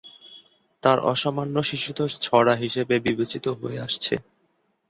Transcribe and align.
তার 0.83 0.97
অসামান্য 1.11 1.55
শিশুতোষ 1.69 2.11
ছড়া 2.21 2.53
হিসেবে 2.55 2.95
বিবেচিত 2.99 3.45
হয়ে 3.59 3.79
আসছে। 3.79 4.13